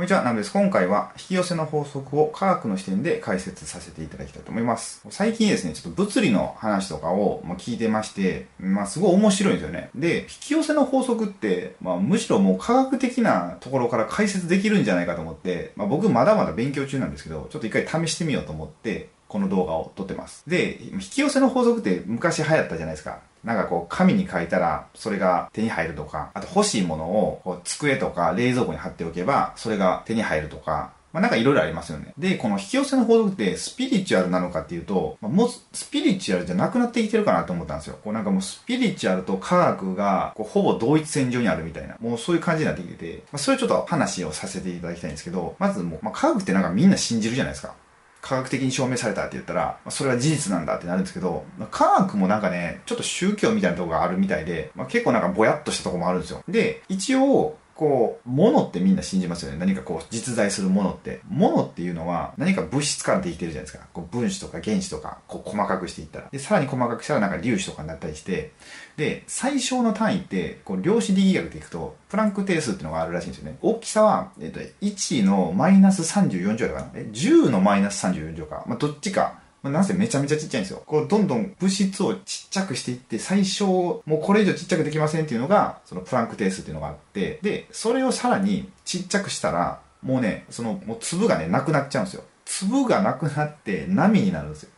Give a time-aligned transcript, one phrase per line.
[0.00, 0.52] こんにちは、ナムです。
[0.54, 5.04] 今回は引き寄せの法則を科学の視点で解説させていただきたいと思います。
[5.10, 9.90] 最近ですね、ちょっと物理の話とかを聞いてまして、まあすごい面白いんですよね。
[9.94, 20.44] で、引き寄せの法則って、まあむしろもう科学的なところから解説できるんじゃないかと思って、まあ僕まだまだ勉強中なんですけど、ちょっと一回試してみようと思って、この動画を撮ってます。
[20.48, 23.18] で、引き寄せの法則って昔流行ったじゃないですか。
[23.44, 32.12] なんかこう、紙に書いたら、それが手に入るとか、あと欲しいものを、こう、机とか冷蔵庫に貼っておけば、それが手に入るとか、まあなんかいろいろありますよね。
[32.18, 37.98] で、この引き寄せの法則ってスピリチュアルなのかっていうと、まあ、もうスピリチュアルじゃなくなってきてるかなと思ったんですよ。
[38.02, 47.74] こうなんかもうスピリチュアルと科学がこうほぼ同一線上にあるみたいな、もうそういう感じになってきてて、まあそれちょっと話をさせていただきたいんですけど、まずもう、まあ科学ってなんかみんな信じるじゃないですか。
[48.20, 56.42] 科学的に証明されたって言ったら、それは事実なんだってなるんですけど、科学もなんかね、ちょっと宗教みたいなとこがあるみたいで、まあ、結構なんかぼやっとしたとこもあるんですよ。
[56.48, 59.58] で、一応、こう、物ってみんな信じますよね。
[59.58, 61.22] 何かこう、実在するものって。
[61.30, 63.86] 物っていうのは何か物質からできてるじゃないですか。
[63.94, 66.28] こう分子とか原子とか、こう細かくしていったら。
[66.30, 68.52] で、さらに細かくしたらなんか粒子とかになったりして、
[68.98, 73.56] で、最小の単位って、こう、量子力学でいくと、プランク定数っていうのがあるらしいんですよね。
[73.62, 76.90] 大きさは、えっ、と、1のマイナス34乗だかな。
[76.96, 78.62] え、10のマイナス34乗か。
[78.66, 79.39] まあ、どっちか。
[79.62, 80.82] まあ、なぜめちゃめちゃちっちゃいんですよ。
[80.86, 92.24] こう、どんどん物質をちっちゃくしていって、最小、もうこれ以上ちっちゃくできませんっていうのが、そのプランク定数っていうのがあって、で、それをさらにちっちゃくしたら、もうね、その、もう粒がね、なくなっちゃうんですよ。
[92.46, 94.70] 粒がなくなって波になるんですよ。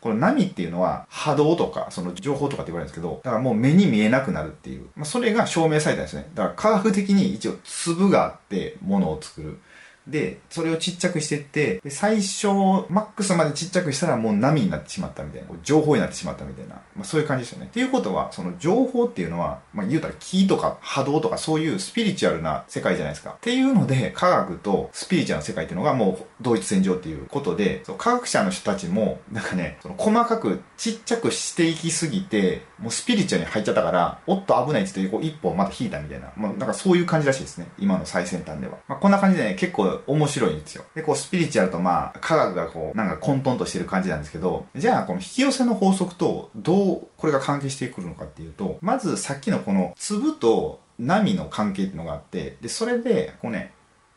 [0.00, 4.86] この波っていうのは波動とか、その情報とかって言われるんですけど、だからもう目に見えなくなるっていう。
[4.94, 6.30] まあ、それが証明されたんですね。
[6.34, 9.58] だから科学的に一応粒があって物を作る。
[10.06, 12.48] で、それをちっちゃくしてって、最初、
[12.88, 17.66] マックスまでちっちゃくしたらもう波になってしまったみたいな、情報になってしまったみたいな、まあそういう感じですよね。
[17.66, 23.30] っていうことは、その情報っていうのは、まあ言うたら気とか波動とかそういうスピリチュアルな世界じゃないですか。
[23.30, 37.66] っていうので、科学とスピリチュアルな世界っていうのがもう同一線上っていうことで、そ科学者の人たちも、なんかね、その細かくちっちゃくしていきすぎて、もうスピリチュアルに入っちゃったから、おっと危ないって言って、こう一歩また引いたみたいな、まあなんかそういう感じらしいですね。
[37.78, 38.78] 今の最先端では。
[38.88, 40.84] まあこんな感じでね、結構面白いんですよ。
[40.94, 53.72] で、こうスピリチュアルとまあ科学がこうなんか混沌としてる感じなんですけど、じゃあこの引き寄せの法則とどうこれが関係してくるのかっていうと、まずさっきのこの粒と波の関係っていうのがあって、で、それで、こうね、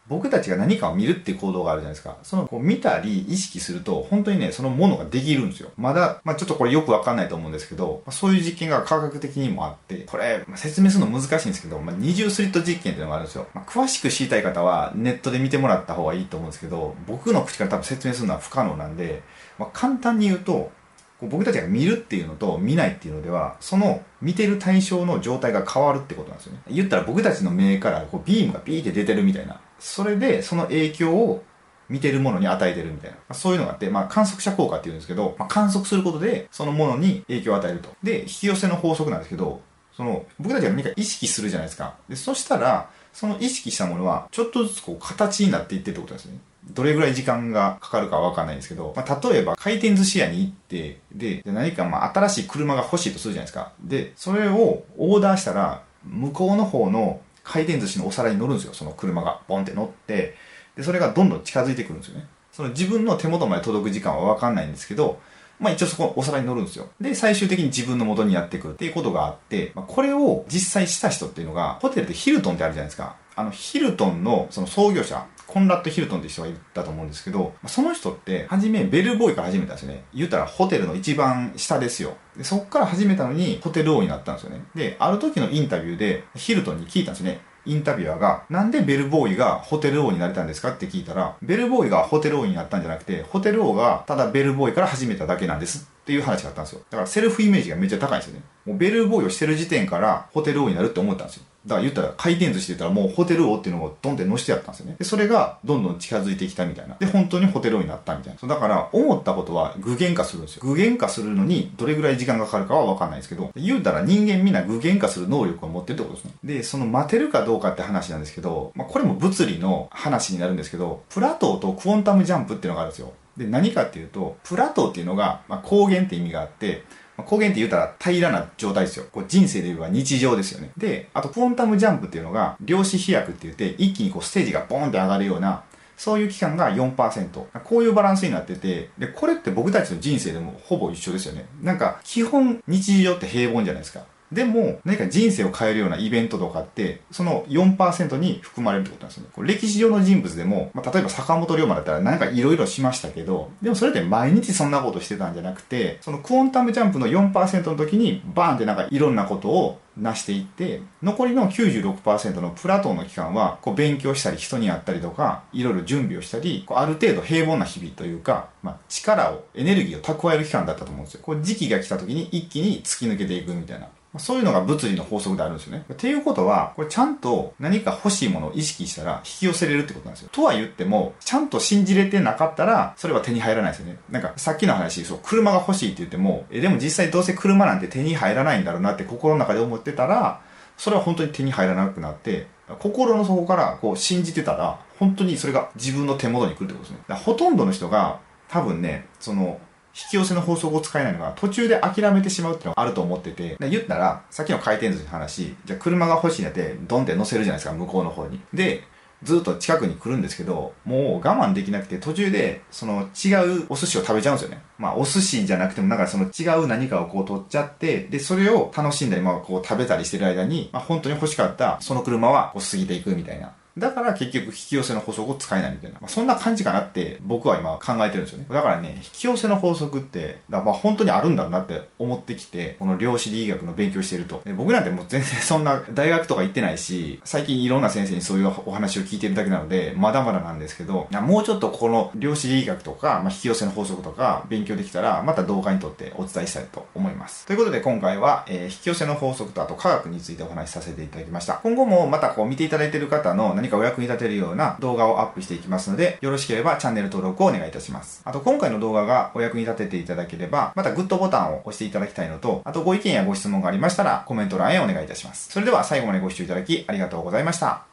[0.10, 2.18] 僕たちが何かを見るっていう行動があるじゃないですか。
[2.24, 5.70] その、こう見たり意識すると、本当にね、そのものができるんですよ。
[5.78, 13.48] まだ、まあちょっとこれよくわかんないと思うんですけど、まあ、そういう実験が科学的にもあって、これ、まあ、説明するの難しいんですけど、まあ、二重スリット実験っていうのがあるんですよ。
[13.54, 19.22] まあ、詳しく知りたい方はネットで見てもらった方がいいと思うんですけど、僕の口から多分説明するのは不可能なんで、
[19.60, 20.72] まあ、簡単に言うと、
[21.20, 26.62] こう僕たちが見るっていうのと見ないっていうのでは、その見てる対象の状態が変わるってことなんですよね。
[26.70, 29.60] 言ったら僕たちの目からこうビームがビーって出てるみたいな。
[29.80, 31.44] それでその影響を
[31.90, 33.36] 見てるものに与えてるみたいな。
[33.36, 37.90] そういうのがあって、まあ観測者効果っていうんですけど、まあ、観測することでそのものに影響を与えると。
[38.04, 39.62] で、引き寄せの法則なんですけど、
[39.96, 41.96] その僕たちが何か意識するじゃないですか。
[42.08, 46.38] で、そしたら、その意識したものはちょっとずつこう形になっていってってことですね。
[46.72, 53.72] どれぐらい時間がかかるかはわかんないんですけど、まあ、例えば回転寿司屋に行って、で、何かまあ新しい車が欲しいとするじゃないですか。
[53.82, 58.74] で、それをオーダーしたら、向こうの方の回転寿司のお皿に乗るんですよ。
[58.74, 60.36] その車がボンって乗って、
[60.76, 62.28] で、それがどんどん近づいてくるんですよね。
[62.52, 65.20] その自分の手元まで届く時間は分かんないんですけど、
[65.60, 66.90] まあ一応そこお皿に乗るんですよ。
[67.00, 73.16] で、最終的に自分の元にやってくるっていうことがあって、まあ、これを実際した人っていうのが、ホテルでヒルトンってあるじゃないですか。
[73.36, 80.04] あの、ヒルトンのその創業者、コンラッド・ヒルトンって人がいたと思うんですけど、その人って、はじめベルボーイから始めたんですよね。
[80.14, 82.18] 言ったらホテルの一番下ですよ。
[82.38, 84.62] でそっから始めたのに、ホテル王になったんですよね。
[84.76, 87.42] で、ある時のインタビューで、ヒルトンに聞いたんですね。
[87.66, 96.82] インタビュアーが、なんでベルボーイがホテル王になれたんですかって聞いたら、ベルボーイがホテル王になったんじゃなくて、ホテル王がただベルボーイから始めただけなんですっていう話があったんですよ。
[96.90, 98.42] だからセルフイメージがめっちゃ高いんですよね。
[98.66, 101.44] もうベルボーイをしてる時点からホテル王になるって思ったんですよ。
[101.68, 104.96] だから言ったら回転寿司で言ったらもうホテル王っていうのをドンって乗してやったんですよね。
[104.98, 106.96] で、それがどんどん近づいてきたみたいな。
[106.96, 108.48] で、本当にホテル王になったみたいな。
[108.48, 110.64] だから思ったことは具現化するんですよ。
[110.64, 116.32] 具現化するのにどれぐらい時間がかかるかはわかんないですけど、言うたら人間みんな具現化する能力を持ってるってことですね。
[116.44, 123.14] で、その待てるかどうかって話なんですけど、まあ、これも物理の話になるんですけど、プラトーとクォンタムジャンプっていうのがあるんですよ。
[123.40, 126.84] で、何かっていうと、プラトーっていうのが、まあ、光源って意味があって、
[127.16, 129.06] まあ、光源って言ったら平らな状態ですよ。
[129.10, 130.72] こう人生で言えば日常ですよね。
[130.78, 135.64] で、あとクォンタムジャンプっていうのが、量子飛躍って言って、一気にこうステージがボーンって上がるような、
[135.96, 137.30] そういう期間が4%。
[137.64, 141.46] こういうバランスになってて、で、これって僕たちの人生でもほぼ一緒ですよね。
[141.62, 144.04] なんか、基本日常って平凡じゃないですか。
[144.32, 149.30] でも、何か人生を変えるようなイベントとかって、その4%に含まれるってことなんですよね。
[149.34, 175.86] こ歴史上の人物でも、まあ、例えば坂本龍馬だったら何かいろいろしましたけど、でもそれって毎日そんなことしてたんじゃなくて、そのクォンタムジャンプの4%の時にバーンってなんかいろんなことをなしていって残りの96%のプラトンの期間はこう勉強したり人に会ったりとかいろいろ準備をしたりこうある程度平凡な日々というか、まあ、力をエネルギーを蓄える期間だったと思うんですよこう時期が来た時に一気に突き抜けていくみたいなそういうのが物理の法則であるんですよね。
[175.94, 180.30] っていうことは、これちゃんと何か欲しいものを意識したら引き寄せれるってことなんですよ。
[180.32, 184.00] とは言っても、ちゃんと信じれてなかったら、それは手に入らないですよね。
[184.10, 190.42] なんかさっきの話、そう、車が欲しいって言っても、え、でも実際どうせ車なんて手に入らないんだろうなって心の中で思ってたら、
[190.78, 192.48] それは本当に手に入らなくなって、
[192.80, 197.16] 心の底からこう信じてたら、本当にそれが自分の手元に来るってことですね。
[197.16, 199.60] ほとんどの人が、多分ね、その、
[199.96, 208.40] 引き寄せの法則を使えないのが途中で諦めてしまうっていうのがあると思ってて、言ったら、さっきの回転寿司の話、じゃあ車が欲しいんやって、ドンって乗せるじゃないですか、向こうの方に。
[208.54, 208.84] で、
[209.24, 214.62] ずっと近くに来るんですけど、もう我慢できなくて途中でその違うお寿司を食べちゃうんですよね。
[214.78, 223.52] まあお寿司じゃなくてもなんかその違う何かをこう取っちゃって、で、それを楽しんだり、まあこう食べたりしてる間に、まあ本当に欲しかったその車はこう過ぎていくみたいな。
[223.78, 226.00] だから結局引き寄せの法則を使えないみたいな。
[226.00, 228.46] まあ、そんな感じかなって僕は今考えてるんですよね。
[228.50, 234.42] だからね、引き寄せの法則って、まあ本当にあるんだなって思ってきて、この量子力学の勉強してると。
[234.58, 247.46] 僕なんてもう全然そんな大学とか行ってないし、最近いろんな先生にそういうお話を聞いてるだけなので、まだまだなんですけど、もうちょっとこの量子力学とか、まあ、引き寄せの法則とか勉強できたら、また動画にとってお伝えしたいと思います。
[247.46, 251.56] ということで今回は、えー、引き寄せの法則とあと科学についてお話しさせていただきました。
[251.64, 258.22] 今後もまたこう見ていただいている方の何かお役に立てるような動画をアップしていきますので、よろしければチャンネル登録をお願いいたします。
[258.26, 265.52] あと、今回の動画がお役に立てていただければ、またグッドボタンを押していただきたいのと、あとご意見やご質問がありましたら、コメント欄へお願いいたします。
[265.52, 267.89] それでは最後までご視聴いただきありがとうございました。